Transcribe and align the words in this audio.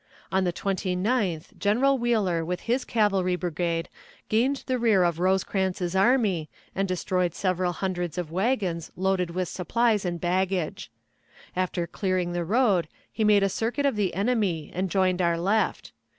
On 0.31 0.45
the 0.45 0.51
29th 0.51 1.55
General 1.59 1.95
Wheeler 1.95 2.43
with 2.43 2.61
his 2.61 2.85
cavalry 2.85 3.35
brigade 3.35 3.87
gained 4.29 4.63
the 4.65 4.79
rear 4.79 5.03
of 5.03 5.19
Rosecrans's 5.19 5.95
army, 5.95 6.49
and 6.73 6.87
destroyed 6.87 7.35
several 7.35 7.71
hundreds 7.71 8.17
of 8.17 8.31
wagons 8.31 8.91
loaded 8.95 9.29
with 9.29 9.47
supplies 9.47 10.03
and 10.03 10.19
baggage. 10.19 10.89
After 11.55 11.85
clearing 11.85 12.31
the 12.33 12.43
road, 12.43 12.87
he 13.11 13.23
made 13.23 13.43
the 13.43 13.47
circuit 13.49 13.85
of 13.85 13.95
the 13.95 14.15
enemy 14.15 14.71
and 14.73 14.89
joined 14.89 15.21
our 15.21 15.37
left. 15.37 15.91